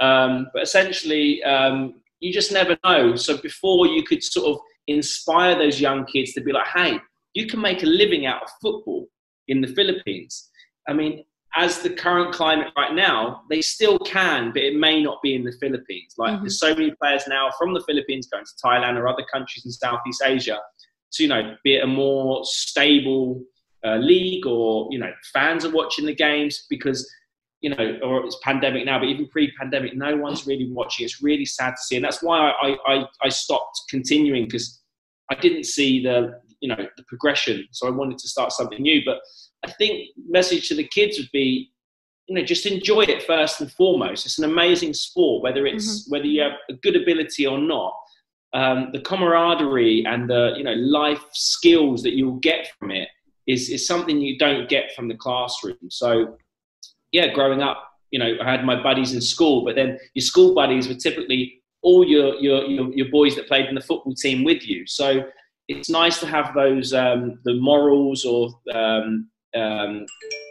[0.00, 3.16] Um, but essentially, um, you just never know.
[3.16, 6.98] So before you could sort of inspire those young kids to be like, hey,
[7.34, 9.08] you can make a living out of football
[9.48, 10.50] in the Philippines.
[10.88, 15.20] I mean, as the current climate right now, they still can, but it may not
[15.22, 16.14] be in the Philippines.
[16.16, 16.44] Like mm-hmm.
[16.44, 19.72] there's so many players now from the Philippines going to Thailand or other countries in
[19.72, 20.58] Southeast Asia
[21.12, 23.42] to, you know, be it a more stable
[23.84, 27.10] uh, league or, you know, fans are watching the games because,
[27.60, 31.04] you know, or it's pandemic now, but even pre-pandemic, no one's really watching.
[31.04, 31.96] It's really sad to see.
[31.96, 34.80] And that's why I, I, I stopped continuing because
[35.30, 37.66] I didn't see the, you know the progression.
[37.72, 39.02] So I wanted to start something new.
[39.04, 39.18] But
[39.64, 41.70] I think message to the kids would be,
[42.26, 44.26] you know, just enjoy it first and foremost.
[44.26, 46.12] It's an amazing sport, whether it's mm-hmm.
[46.12, 47.94] whether you have a good ability or not.
[48.54, 53.08] Um, the camaraderie and the you know life skills that you'll get from it
[53.46, 55.78] is is something you don't get from the classroom.
[55.88, 56.36] So
[57.12, 60.54] yeah, growing up, you know, I had my buddies in school, but then your school
[60.54, 64.44] buddies were typically all your your your, your boys that played in the football team
[64.44, 64.86] with you.
[64.86, 65.24] So
[65.68, 70.06] it's nice to have those um, the morals or um, um,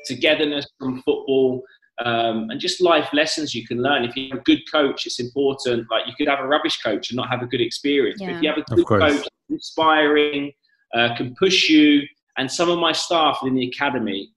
[0.07, 1.63] togetherness from football
[2.05, 4.03] um, and just life lessons you can learn.
[4.03, 5.87] If you have a good coach, it's important.
[5.91, 8.19] Like you could have a rubbish coach and not have a good experience.
[8.19, 8.27] Yeah.
[8.27, 10.51] But if you have a good coach, inspiring,
[10.93, 12.01] uh, can push you.
[12.37, 14.31] And some of my staff in the academy,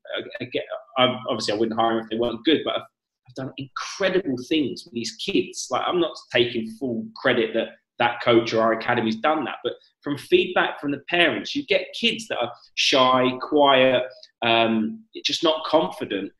[0.99, 2.83] uh, obviously I wouldn't hire them if they weren't good, but I've,
[3.29, 5.69] I've done incredible things with these kids.
[5.71, 7.69] Like I'm not taking full credit that
[8.01, 11.87] that coach or our academy's done that, but from feedback from the parents, you get
[11.99, 14.03] kids that are shy, quiet,
[14.45, 16.31] um, just not confident.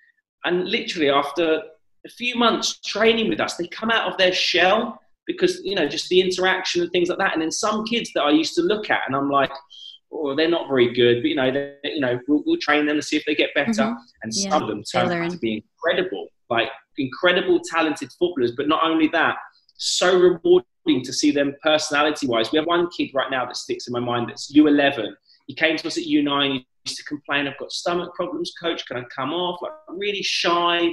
[0.45, 1.63] And literally, after
[2.07, 5.89] a few months training with us, they come out of their shell because, you know,
[5.89, 7.33] just the interaction and things like that.
[7.33, 9.51] And then some kids that I used to look at, and I'm like,
[10.13, 12.97] oh, they're not very good, but, you know, they, you know we'll, we'll, train them
[12.97, 13.73] to see if they get better.
[13.73, 13.95] Mm-hmm.
[14.23, 18.53] And yeah, some of them turn out to be incredible, like incredible, talented footballers.
[18.53, 19.37] But not only that,
[19.77, 22.53] so rewarding to see them personality wise.
[22.53, 25.09] We have one kid right now that sticks in my mind that's U11.
[25.47, 26.65] He came to us at U9.
[26.87, 28.85] Used to complain, I've got stomach problems, coach.
[28.87, 29.61] Can I come off?
[29.63, 30.91] Like, really shy,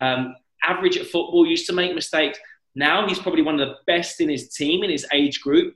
[0.00, 2.38] um, average at football, used to make mistakes.
[2.74, 5.74] Now he's probably one of the best in his team, in his age group.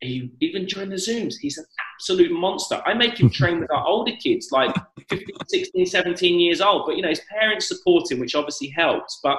[0.00, 2.82] He, even during the Zooms, he's an absolute monster.
[2.84, 4.74] I make him train with our older kids, like
[5.08, 6.84] 15, 16, 17 years old.
[6.86, 9.20] But, you know, his parents support him, which obviously helps.
[9.22, 9.38] But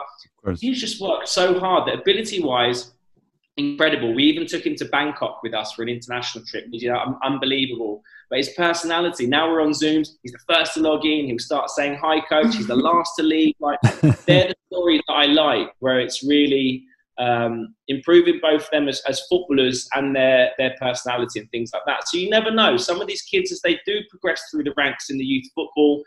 [0.59, 2.93] he's just worked so hard that ability wise,
[3.57, 4.13] incredible.
[4.13, 6.65] We even took him to Bangkok with us for an international trip.
[6.71, 8.03] He's you know, unbelievable.
[8.29, 11.25] But his personality, now we're on Zooms, he's the first to log in.
[11.25, 12.55] He'll start saying, Hi, coach.
[12.55, 13.55] He's the last to leave.
[13.59, 13.79] Like,
[14.25, 16.83] they're the stories that I like, where it's really
[17.19, 22.07] um, improving both them as, as footballers and their, their personality and things like that.
[22.07, 22.77] So you never know.
[22.77, 26.03] Some of these kids, as they do progress through the ranks in the youth football,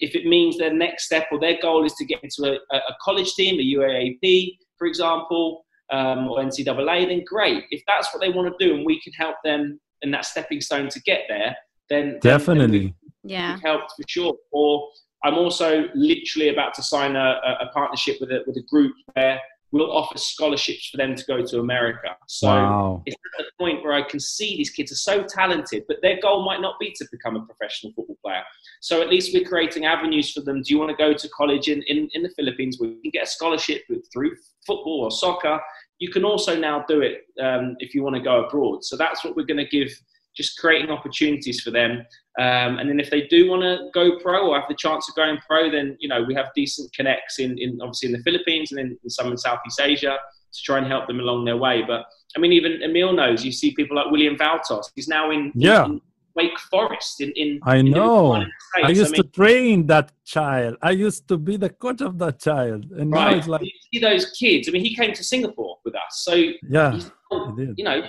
[0.00, 2.96] if it means their next step or their goal is to get into a, a
[3.02, 7.64] college team, a UAAP, for example, um, or NCAA, then great.
[7.70, 10.60] If that's what they want to do and we can help them in that stepping
[10.60, 11.56] stone to get there,
[11.88, 12.94] then definitely, then
[13.24, 14.34] yeah, helped for sure.
[14.52, 14.88] Or
[15.22, 19.40] I'm also literally about to sign a, a partnership with a, with a group where
[19.74, 22.16] we'll offer scholarships for them to go to America.
[22.28, 23.02] So wow.
[23.06, 26.20] it's at the point where I can see these kids are so talented, but their
[26.20, 28.42] goal might not be to become a professional football player.
[28.80, 30.62] So at least we're creating avenues for them.
[30.62, 33.10] Do you want to go to college in, in, in the Philippines where you can
[33.10, 33.82] get a scholarship
[34.12, 35.60] through football or soccer?
[35.98, 38.84] You can also now do it um, if you want to go abroad.
[38.84, 39.90] So that's what we're going to give
[40.36, 42.04] just creating opportunities for them.
[42.38, 45.14] Um, and then if they do want to go pro or have the chance of
[45.14, 48.72] going pro, then you know we have decent connects in, in obviously in the Philippines
[48.72, 50.18] and then some in Southeast Asia
[50.52, 51.82] to try and help them along their way.
[51.86, 53.44] But I mean, even Emil knows.
[53.44, 54.86] You see people like William Valtos.
[54.94, 55.84] He's now in yeah.
[55.84, 56.00] In
[56.34, 57.20] Wake Forest.
[57.20, 58.34] In, in I know.
[58.34, 58.50] In
[58.82, 60.76] I used I mean, to train that child.
[60.82, 63.30] I used to be the coach of that child, and right.
[63.30, 64.68] now it's like you see those kids.
[64.68, 66.34] I mean, he came to Singapore with us, so
[66.68, 66.98] yeah,
[67.30, 68.02] you know,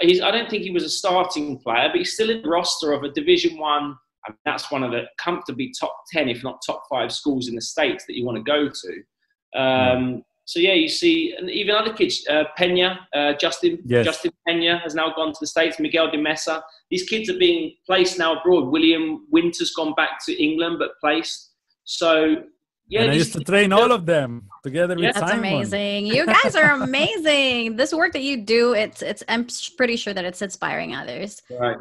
[0.00, 2.92] he's, I don't think he was a starting player, but he's still in the roster
[2.92, 3.96] of a Division One.
[4.26, 7.60] and that's one of the comfortably top ten, if not top five, schools in the
[7.62, 9.60] states that you want to go to.
[9.60, 14.04] Um, so yeah, you see, and even other kids, uh, Pena, uh, Justin, yes.
[14.04, 15.78] Justin Pena has now gone to the states.
[15.78, 16.62] Miguel de Mesa.
[16.90, 18.68] These kids are being placed now abroad.
[18.68, 21.52] William Winter's gone back to England, but placed.
[21.84, 22.42] So
[22.90, 25.38] yeah, and I used to train all of them together with That's Simon.
[25.38, 26.06] amazing.
[26.16, 27.76] You guys are amazing.
[27.76, 29.22] this work that you do, it's it's.
[29.28, 31.40] I'm pretty sure that it's inspiring others.
[31.50, 31.76] Right.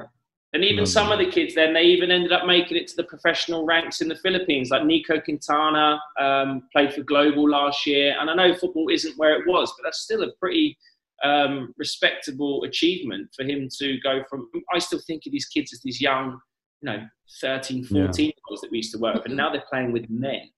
[0.54, 3.04] And even some of the kids, then they even ended up making it to the
[3.04, 4.72] professional ranks in the Philippines.
[4.72, 9.40] Like Nico Quintana um, played for Global last year, and I know football isn't where
[9.40, 10.78] it was, but that's still a pretty
[11.24, 14.50] um, respectable achievement for him to go from.
[14.74, 16.40] I still think of these kids as these young,
[16.82, 17.04] you know,
[17.42, 18.24] 13, 14 yeah.
[18.24, 20.50] year olds that we used to work with, and now they're playing with men.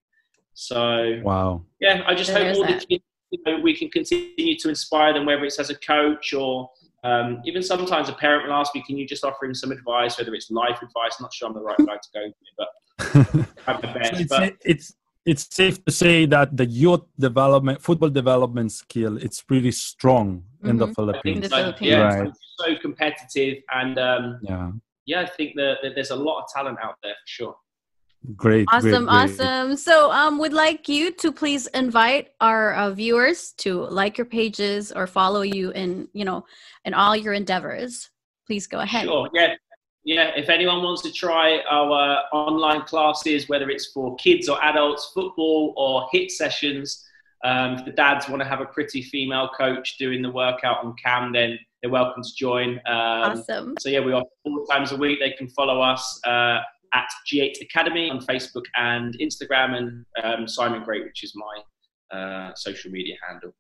[0.54, 4.70] So wow, yeah, I just hope all the kids, you know, we can continue to
[4.70, 6.70] inspire them, whether it's as a coach or
[7.04, 10.18] um, even sometimes a parent will ask me, "Can you just offer him some advice,
[10.18, 13.48] whether it's life advice?" I'm not sure I'm the right guy to go to, but
[13.66, 14.22] have the best.
[14.22, 14.96] it's, but, it's
[15.26, 20.70] it's safe to say that the youth development, football development skill, it's pretty strong mm-hmm.
[20.70, 20.94] in the mm-hmm.
[20.94, 21.50] Philippines.
[21.50, 21.90] The Philippines.
[21.92, 22.28] Yeah, right.
[22.28, 24.72] it's so competitive, and um, yeah,
[25.06, 27.56] yeah, I think that, that there's a lot of talent out there for sure.
[28.36, 28.68] Great.
[28.72, 29.06] Awesome.
[29.06, 29.08] Great, great.
[29.10, 29.76] Awesome.
[29.78, 34.92] So, um, would like you to please invite our uh, viewers to like your pages
[34.92, 36.46] or follow you in, you know,
[36.86, 38.10] in all your endeavors.
[38.46, 39.06] Please go ahead.
[39.06, 39.28] Sure.
[39.34, 39.56] Yeah.
[40.04, 45.12] yeah, if anyone wants to try our online classes, whether it's for kids or adults,
[45.16, 47.04] football or HIIT sessions,
[47.44, 50.96] um, if the dads want to have a pretty female coach doing the workout on
[51.04, 52.80] cam, then they're welcome to join.
[52.86, 53.76] Um, awesome.
[53.80, 55.20] So yeah, we are four times a week.
[55.20, 56.60] They can follow us uh,
[56.94, 62.54] at G8 Academy on Facebook and Instagram, and um, Simon Great, which is my uh,
[62.56, 63.54] social media handle.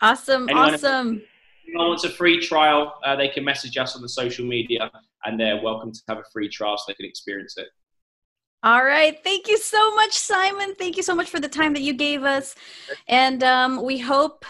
[0.00, 1.16] Awesome, anyone awesome.
[1.16, 4.90] If anyone wants a free trial, uh, they can message us on the social media,
[5.24, 7.68] and they're welcome to have a free trial so they can experience it.
[8.62, 9.18] All right.
[9.24, 10.74] Thank you so much, Simon.
[10.74, 12.54] Thank you so much for the time that you gave us.
[13.08, 14.44] And um, we hope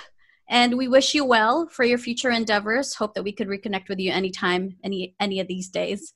[0.48, 2.94] and we wish you well for your future endeavors.
[2.94, 6.12] Hope that we could reconnect with you anytime, any any of these days.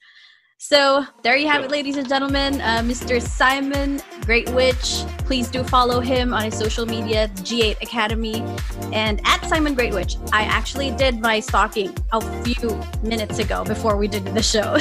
[0.67, 2.63] So there you have it, ladies and gentlemen.
[2.63, 3.21] Uh, Mr.
[3.21, 5.05] Simon Greatwich.
[5.19, 8.43] Please do follow him on his social media, G8 Academy,
[8.91, 10.17] and at Simon Greatwich.
[10.33, 14.63] I actually did my stalking a few minutes ago before we did the show.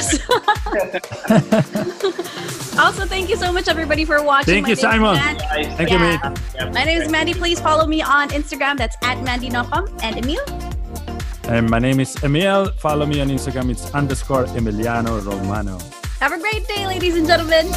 [2.82, 4.54] also, thank you so much, everybody, for watching.
[4.54, 5.18] Thank my you, Simon.
[5.18, 5.92] Thank yeah.
[5.92, 5.98] you,
[6.62, 6.72] mate.
[6.72, 7.34] My name is Mandy.
[7.34, 8.78] Please follow me on Instagram.
[8.78, 9.90] That's at Mandy Nopam.
[10.02, 10.73] And Emil?
[11.46, 12.72] And my name is Emil.
[12.72, 13.70] Follow me on Instagram.
[13.70, 15.78] It's underscore Emiliano Romano.
[16.20, 17.70] Have a great day, ladies and gentlemen.